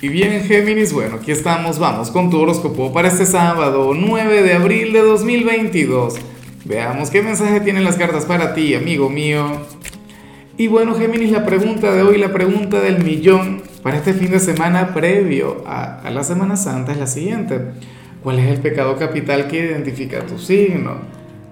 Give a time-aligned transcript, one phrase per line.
[0.00, 4.52] Y bien, Géminis, bueno, aquí estamos, vamos con tu horóscopo para este sábado, 9 de
[4.52, 6.14] abril de 2022.
[6.64, 9.44] Veamos qué mensaje tienen las cartas para ti, amigo mío.
[10.56, 14.38] Y bueno, Géminis, la pregunta de hoy, la pregunta del millón para este fin de
[14.38, 17.60] semana previo a, a la Semana Santa es la siguiente.
[18.22, 20.98] ¿Cuál es el pecado capital que identifica tu signo?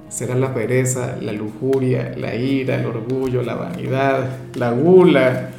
[0.08, 5.50] ¿Será la pereza, la lujuria, la ira, el orgullo, la vanidad, la gula?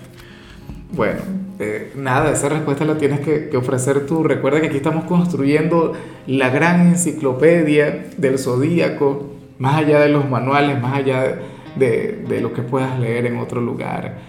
[0.93, 4.23] Bueno, eh, nada, esa respuesta la tienes que, ofrecer tú.
[4.23, 5.93] Recuerda que aquí estamos construyendo
[6.27, 9.25] la gran enciclopedia del zodíaco,
[9.57, 11.39] más allá de los manuales, más allá
[11.75, 14.19] de, lo que puedas leer en otro lugar.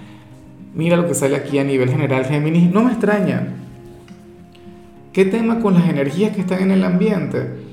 [0.75, 2.71] Mira lo que sale aquí a nivel general, Géminis.
[2.71, 3.49] No me extraña.
[5.13, 7.69] ¿Qué tema con las energías que están en el ambiente?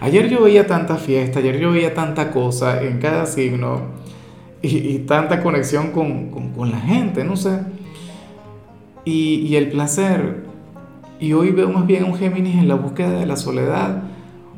[0.00, 3.82] Ayer yo veía tanta fiesta, ayer yo veía tanta cosa en cada signo
[4.62, 7.58] y, tanta conexión con, con, con la gente, no sé
[9.10, 10.44] y, el placer.
[11.18, 14.04] Y hoy veo más bien a un Géminis en la búsqueda de la soledad,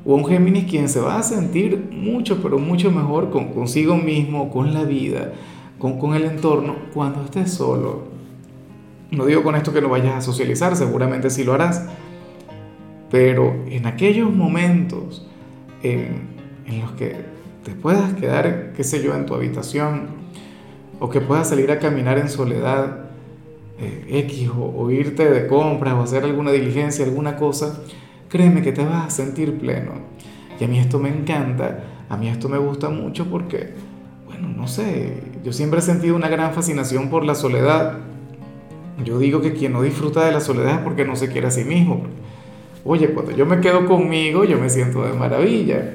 [0.04, 3.96] o a un Géminis quien se va a sentir mucho, pero mucho mejor con, consigo
[3.96, 5.32] mismo, con la vida,
[5.78, 8.04] con, con el entorno, cuando estés solo.
[9.10, 11.86] No digo con esto que no vayas a socializar, seguramente sí lo harás,
[13.10, 15.26] pero en aquellos momentos
[15.82, 16.28] en,
[16.66, 17.16] en los que
[17.64, 20.22] te puedas quedar, qué sé yo, en tu habitación,
[20.98, 23.11] o que puedas salir a caminar en soledad,
[23.82, 27.82] eh, X o, irte de compras o hacer alguna diligencia, alguna cosa,
[28.28, 29.92] créeme que te vas a sentir pleno.
[30.60, 33.70] Y a mí esto me encanta, a mí esto me gusta mucho porque,
[34.26, 37.98] bueno, no sé, yo siempre he sentido una gran fascinación por la soledad.
[39.04, 41.50] Yo digo que quien no disfruta de la soledad es porque no se quiere a
[41.50, 42.02] sí mismo.
[42.84, 45.94] Oye, cuando yo me quedo conmigo, yo me siento de maravilla.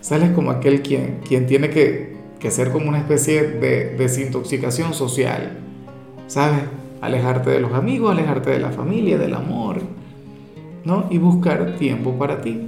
[0.00, 5.58] Sales como aquel quien, quien tiene que, que ser como una especie de desintoxicación social.
[6.26, 6.62] ¿Sabes?
[7.00, 9.80] Alejarte de los amigos, alejarte de la familia, del amor,
[10.84, 11.06] ¿no?
[11.10, 12.62] Y buscar tiempo para ti,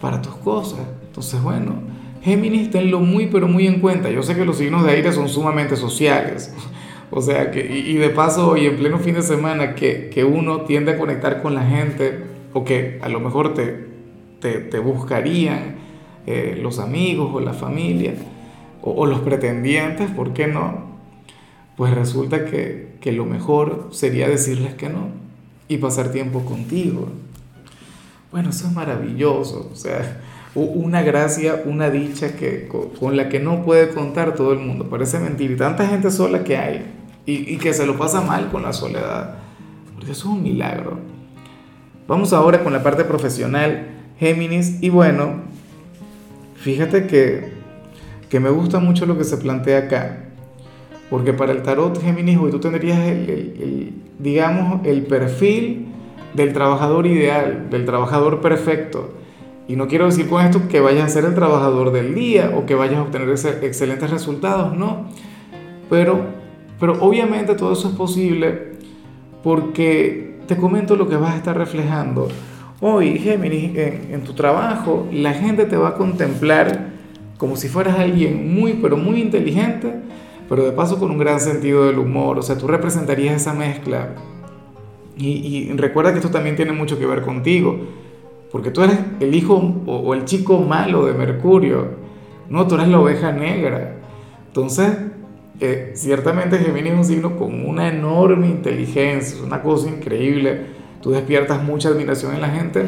[0.00, 0.80] para tus cosas.
[1.06, 1.74] Entonces, bueno,
[2.22, 4.10] Géminis, tenlo muy, pero muy en cuenta.
[4.10, 6.54] Yo sé que los signos de aire son sumamente sociales.
[7.12, 10.60] O sea, que, y, de paso, hoy en pleno fin de semana, que, que, uno
[10.60, 12.20] tiende a conectar con la gente,
[12.52, 13.88] o que a lo mejor te,
[14.38, 15.74] te, buscarían
[16.28, 18.14] eh, los amigos o la familia,
[18.80, 20.90] o, o los pretendientes, ¿por qué no?
[21.80, 25.08] pues resulta que, lo mejor sería decirles que no
[25.68, 27.08] y pasar tiempo contigo.
[28.30, 30.20] Bueno, eso es maravilloso, o sea,
[30.54, 34.88] una gracia, una dicha que, con, la que no puede contar todo el mundo.
[34.88, 36.86] Parece mentir, y tanta gente sola que hay
[37.26, 39.36] y, y que se lo pasa mal con la soledad,
[39.94, 40.98] porque eso es un milagro.
[42.06, 43.86] Vamos ahora con la parte profesional,
[44.18, 45.42] Géminis, y bueno,
[46.56, 47.52] fíjate que,
[48.28, 50.29] que me gusta mucho lo que se plantea acá.
[51.10, 55.88] Porque para el tarot Géminis hoy tú tendrías el, digamos, el perfil
[56.34, 59.14] del trabajador ideal, del trabajador perfecto.
[59.66, 62.64] Y no quiero decir con esto que vayas a ser el trabajador del día o
[62.64, 65.06] que vayas a obtener excelentes resultados, no.
[65.88, 66.26] Pero,
[66.78, 68.74] pero obviamente todo eso es posible
[69.42, 72.28] porque te comento lo que vas a estar reflejando.
[72.80, 76.90] Hoy, Géminis, en, en tu trabajo, la gente te va a contemplar
[77.36, 79.94] como si fueras alguien muy, pero muy inteligente
[80.50, 84.16] pero de paso con un gran sentido del humor, o sea, tú representarías esa mezcla.
[85.16, 87.78] Y, recuerda que esto también tiene mucho que ver contigo,
[88.50, 89.54] porque tú eres el hijo
[89.86, 91.90] o, el chico malo de Mercurio,
[92.48, 93.98] no, tú eres la oveja negra.
[94.48, 94.90] Entonces,
[95.60, 100.62] eh, ciertamente Géminis es un signo con una enorme inteligencia, es una cosa increíble,
[101.00, 102.86] tú despiertas mucha admiración en la gente,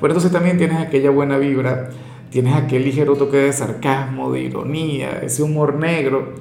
[0.00, 1.90] pero entonces también tienes aquella buena vibra,
[2.30, 6.32] tienes aquel ligero toque de sarcasmo, de ironía, ese humor negro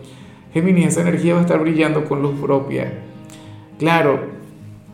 [0.53, 2.93] Géminis, esa energía va a estar brillando con luz propia.
[3.79, 4.19] Claro,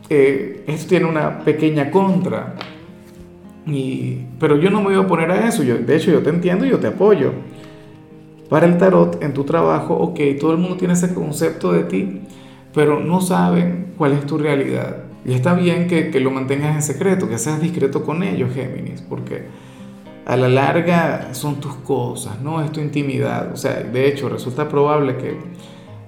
[0.08, 2.54] eh, esto tiene una pequeña contra,
[3.66, 5.62] y, pero yo no me voy a oponer a eso.
[5.62, 7.32] Yo, de hecho, yo te entiendo y yo te apoyo.
[8.48, 12.22] Para el tarot, en tu trabajo, ok, todo el mundo tiene ese concepto de ti,
[12.74, 15.04] pero no saben cuál es tu realidad.
[15.24, 19.02] Y está bien que, que lo mantengas en secreto, que seas discreto con ellos, Géminis,
[19.02, 19.44] porque
[20.30, 23.52] a la larga son tus cosas, no es tu intimidad.
[23.52, 25.36] O sea, de hecho, resulta probable que,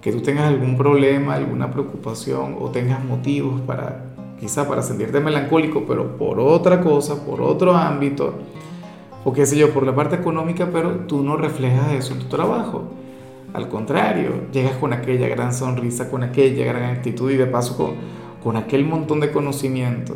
[0.01, 4.05] que tú tengas algún problema, alguna preocupación o tengas motivos para,
[4.39, 8.35] quizá para sentirte melancólico, pero por otra cosa, por otro ámbito,
[9.25, 12.27] o qué sé yo, por la parte económica, pero tú no reflejas eso en tu
[12.27, 12.93] trabajo.
[13.53, 17.95] Al contrario, llegas con aquella gran sonrisa, con aquella gran actitud y de paso con,
[18.41, 20.15] con aquel montón de conocimiento.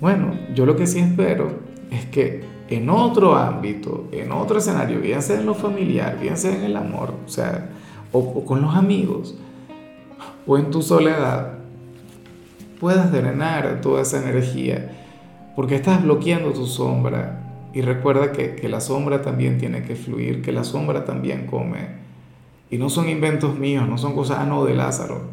[0.00, 1.50] Bueno, yo lo que sí espero
[1.90, 6.54] es que en otro ámbito, en otro escenario, bien sea en lo familiar, bien sea
[6.54, 7.70] en el amor, o sea,
[8.12, 9.36] o, con los amigos,
[10.46, 11.58] o en tu soledad,
[12.80, 14.92] puedas drenar toda esa energía,
[15.56, 17.40] porque estás bloqueando tu sombra.
[17.72, 22.04] Y recuerda que, la sombra también tiene que fluir, que la sombra también come.
[22.70, 25.30] Y no son inventos míos, no son cosas, ah, de Lázaro.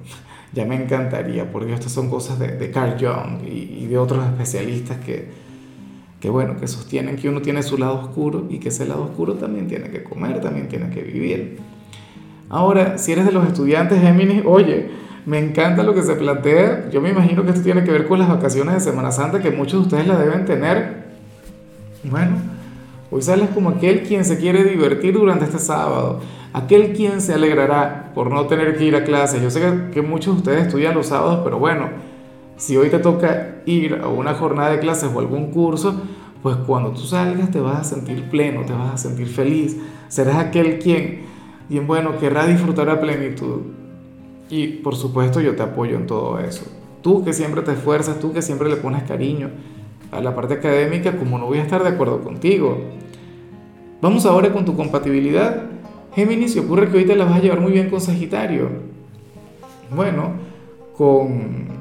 [0.51, 5.29] Ya me encantaría, porque estas son cosas de, Carl Jung y, de otros especialistas que,
[6.21, 9.33] que, bueno, que sostienen que uno tiene su lado oscuro y que ese lado oscuro
[9.33, 11.57] también tiene que comer, también tiene que vivir.
[12.49, 14.89] Ahora, si eres de los estudiantes Géminis, oye,
[15.25, 16.89] me encanta lo que se plantea.
[16.89, 19.51] Yo me imagino que esto tiene que ver con las vacaciones de Semana Santa, que
[19.51, 21.01] muchos de ustedes la deben tener.
[22.03, 22.37] Bueno,
[23.09, 26.21] hoy sales como aquel quien se quiere divertir durante este sábado
[26.53, 29.41] aquel quien se alegrará por no tener que ir a clase.
[29.41, 29.61] Yo sé
[29.93, 31.89] que, muchos de ustedes estudian los sábados, pero bueno,
[32.61, 35.99] si hoy te toca ir a una jornada de clases o algún curso,
[36.43, 39.77] pues cuando tú salgas te vas a sentir pleno, te vas a sentir feliz.
[40.09, 41.21] Serás aquel quien,
[41.69, 43.61] bien bueno, querrá disfrutar a plenitud.
[44.51, 46.63] Y por supuesto yo te apoyo en todo eso.
[47.01, 49.49] Tú que siempre te esfuerzas, tú que siempre le pones cariño
[50.11, 52.77] a la parte académica, como no voy a estar de acuerdo contigo.
[54.03, 55.63] Vamos ahora con tu compatibilidad.
[56.13, 58.69] Géminis, y ocurre que hoy te la vas a llevar muy bien con Sagitario.
[59.95, 60.33] Bueno,
[60.95, 61.80] con,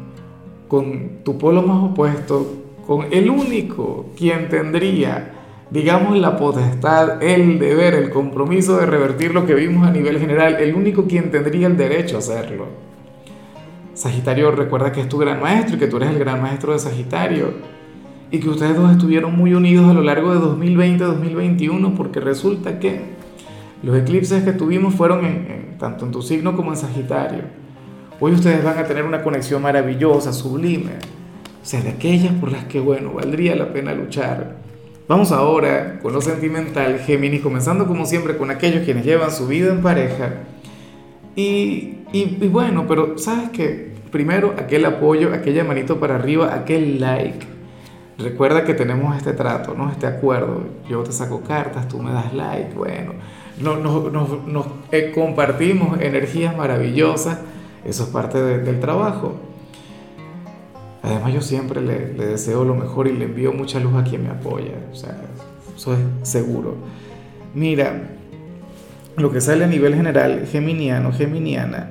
[0.70, 2.46] con tu polo más opuesto,
[2.87, 5.32] con el único quien tendría,
[5.69, 10.55] digamos, la potestad, el deber, el compromiso de revertir lo que vimos a nivel general,
[10.61, 12.67] el único quien tendría el derecho a hacerlo.
[13.94, 16.78] Sagitario recuerda que es tu gran maestro y que tú eres el gran maestro de
[16.78, 17.49] Sagitario
[18.31, 23.00] y que ustedes dos estuvieron muy unidos a lo largo de 2020-2021 porque resulta que
[23.82, 25.23] los eclipses que tuvimos fueron
[25.81, 27.43] tanto en tu signo como en Sagitario.
[28.20, 30.93] Hoy ustedes van a tener una conexión maravillosa, sublime.
[31.62, 34.56] O sea, de aquellas por las que, bueno, valdría la pena luchar.
[35.08, 39.72] Vamos ahora con lo sentimental, Géminis, comenzando como siempre con aquellos quienes llevan su vida
[39.72, 40.34] en pareja.
[41.34, 47.46] Y, y, bueno, pero sabes que primero aquel apoyo, aquella manito para arriba, aquel like.
[48.19, 49.90] Recuerda que tenemos este trato, ¿no?
[49.90, 50.64] Este acuerdo.
[50.88, 53.14] Yo te saco cartas, tú me das like, bueno
[53.61, 57.38] nos, eh, compartimos energías maravillosas,
[57.85, 59.35] eso es parte del trabajo.
[61.03, 64.31] Además yo siempre le, deseo lo mejor y le envío mucha luz a quien me
[64.31, 65.17] apoya, o sea,
[65.75, 66.75] eso es seguro.
[67.55, 68.11] Mira,
[69.17, 71.91] lo que sale a nivel general, geminiano, geminiana,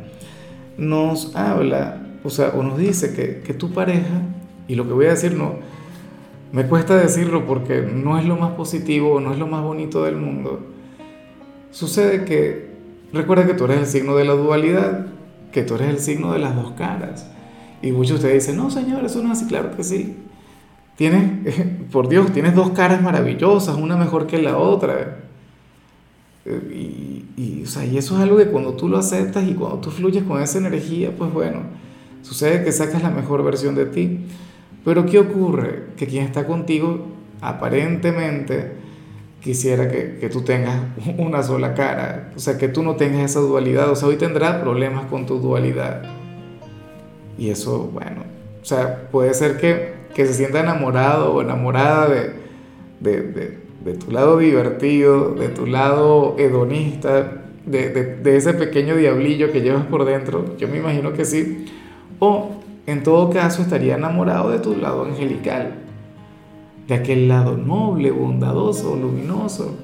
[0.78, 4.22] nos habla, o sea, o nos dice que, que tu pareja,
[4.68, 5.56] y lo que voy a decir no,
[6.52, 10.16] me cuesta decirlo porque no es lo más positivo, no es lo más bonito del
[10.16, 10.60] mundo,
[11.72, 12.68] Sucede que,
[13.14, 15.06] recuerda que tú eres el signo de la dualidad,
[15.52, 17.28] que tú eres el signo de las dos caras.
[17.82, 20.16] Y muchos de ustedes dicen, no, señor, eso no es así, claro que sí.
[20.96, 21.56] Tienes,
[21.92, 25.20] por Dios, tienes dos caras maravillosas, una mejor que la otra.
[26.46, 29.80] Y, y, o sea, y eso es algo que cuando tú lo aceptas y cuando
[29.80, 31.62] tú fluyes con esa energía, pues bueno,
[32.22, 34.20] sucede que sacas la mejor versión de ti.
[34.84, 35.88] Pero ¿qué ocurre?
[35.96, 37.06] Que quien está contigo
[37.42, 38.79] aparentemente
[39.42, 40.82] quisiera que, que, tú tengas
[41.18, 44.62] una sola cara, o sea, que tú no tengas esa dualidad, o sea, hoy tendrás
[44.62, 46.04] problemas con tu dualidad.
[47.38, 48.24] Y eso, bueno,
[48.62, 52.34] o sea, puede ser que, que se sienta enamorado o enamorada de,
[53.00, 59.62] de, de, de, tu lado divertido, de tu lado hedonista, de ese pequeño diablillo que
[59.62, 61.66] llevas por dentro, yo me imagino que sí,
[62.18, 65.76] o en todo caso estaría enamorado de tu lado angelical
[66.90, 69.76] de aquel lado noble, bondadoso, luminoso.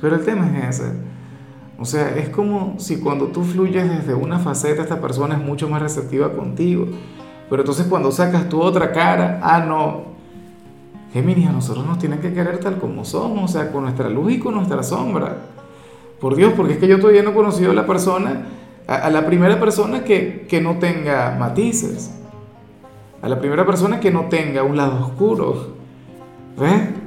[0.00, 0.92] Pero el tema es ese.
[1.78, 5.68] O sea, es como si cuando tú fluyes desde una faceta, esta persona es mucho
[5.68, 6.86] más receptiva contigo.
[7.50, 10.12] Pero entonces cuando sacas tu otra cara, ah, no.
[11.12, 14.32] Géminis, a nosotros nos tienen que querer tal como somos, o sea, con nuestra luz
[14.32, 15.36] y con nuestra sombra.
[16.18, 18.46] Por Dios, porque es que yo todavía no he conocido a la persona,
[18.86, 22.14] a, la primera persona que, que no tenga matices,
[23.20, 25.81] a la primera persona que no tenga un lado oscuro,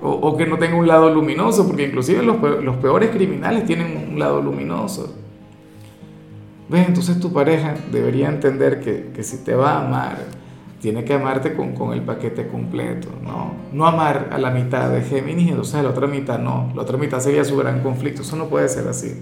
[0.02, 4.20] o, que no tenga un lado luminoso, porque inclusive los, los peores criminales tienen un
[4.20, 5.16] lado luminoso.
[6.68, 6.88] ¿Ves?
[6.88, 10.18] Entonces tu pareja debería entender que, que, si te va a amar,
[10.82, 13.54] tiene que amarte con, con, el paquete completo, ¿no?
[13.72, 16.72] No amar a la mitad de Géminis entonces a la otra mitad no.
[16.76, 18.24] La otra mitad sería su gran conflicto.
[18.24, 19.14] Eso no puede ser así.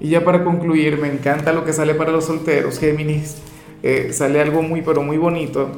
[0.00, 2.78] Y ya para concluir, me encanta lo que sale para los solteros.
[2.78, 3.40] Géminis
[3.82, 5.68] eh, sale algo muy, pero muy bonito.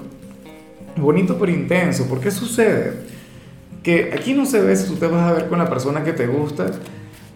[0.96, 2.08] Bonito pero intenso.
[2.08, 3.17] ¿Por qué sucede?
[3.88, 6.12] Que aquí no se ve si tú te vas a ver con la persona que
[6.12, 6.66] te gusta,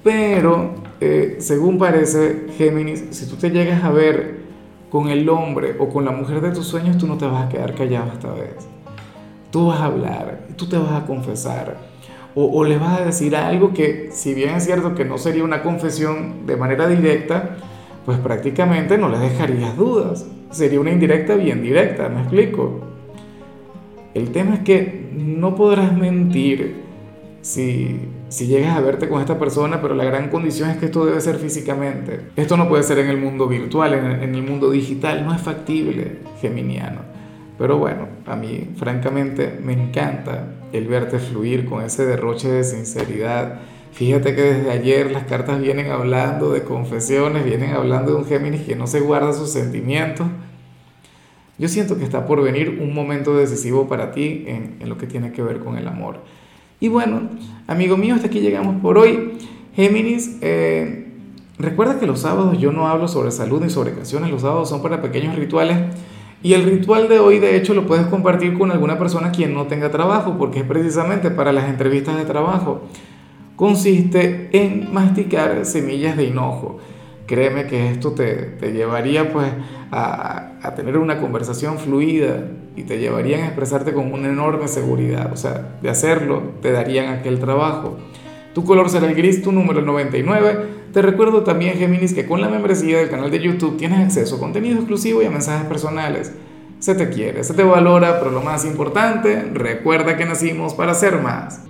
[0.05, 4.41] pero eh, según parece, Géminis, si tú te llegas a ver
[4.91, 7.49] con el hombre o con la mujer de tus sueños, tú no te vas a
[7.49, 8.69] quedar callado esta vez.
[9.51, 11.79] Tú vas a hablar, tú te vas a confesar,
[12.35, 15.45] o, o le vas a decir algo que, si bien es cierto que no sería
[15.45, 17.57] una confesión de manera directa,
[18.05, 20.27] pues prácticamente no le dejarías dudas.
[20.51, 22.92] sería una indirecta bien directa, me explico.
[24.15, 26.83] El tema es que no podrás mentir
[27.41, 31.05] si, si llegas a verte con esta persona, pero la gran condición es que esto
[31.05, 32.21] debe ser físicamente.
[32.37, 35.35] Esto no puede ser en el mundo virtual, en el, en el mundo digital, no
[35.35, 37.01] es factible, geminiano.
[37.59, 43.61] Pero bueno, a mí francamente me encanta el verte fluir con ese derroche de sinceridad.
[43.93, 48.63] Fíjate que desde ayer las cartas vienen hablando de confesiones, vienen hablando de un Géminis
[48.63, 50.27] que no se guarda sus sentimientos.
[51.63, 55.31] Yo siento que está por venir un momento decisivo para ti en, lo que tiene
[55.31, 56.17] que ver con el amor.
[56.81, 57.21] Y bueno,
[57.69, 59.35] amigo mío, hasta aquí llegamos por hoy.
[59.77, 61.07] Géminis, eh,
[61.61, 64.83] recuerda que los sábados yo no hablo sobre salud ni sobre canciones, los sábados son
[64.83, 65.79] para pequeños rituales.
[66.43, 69.69] Y el ritual de hoy, de hecho, lo puedes compartir con alguna persona quien no
[69.69, 72.89] tenga trabajo, porque es precisamente para las entrevistas de trabajo.
[73.55, 76.81] Consiste en masticar semillas de hinojo.
[77.33, 79.51] Créeme que esto te, te llevaría pues
[79.91, 82.45] a, a, tener una conversación fluida
[82.77, 85.33] y te llevarían a expresarte con una enorme seguridad.
[85.33, 87.97] O sea, de hacerlo te darían aquel trabajo.
[88.53, 90.67] Tu color será el gris, tu número el 99.
[90.93, 94.39] Te recuerdo también, Géminis, que con la membresía del canal de YouTube tienes acceso a
[94.39, 96.35] contenido exclusivo y a mensajes personales.
[96.81, 101.23] Se te quiere, se te valora, pero lo más importante, recuerda que nacimos para ser
[101.23, 101.61] más.